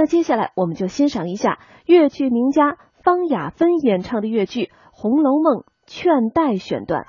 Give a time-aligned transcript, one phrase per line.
[0.00, 7.04] 那接下来我们就欣赏一下越剧名家方雅芬演唱的越剧红楼梦劝代选段。